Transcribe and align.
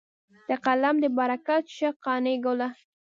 د 0.47 0.49
قلم 0.65 0.95
دې 1.03 1.09
برکت 1.17 1.63
شه 1.77 1.89
قانع 2.03 2.35
ګله. 2.45 2.67